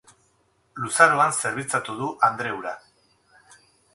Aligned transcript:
Luzaroan 0.83 1.35
zerbitzatu 1.41 1.97
du 2.01 2.09
andre 2.31 2.53
hura. 2.57 2.75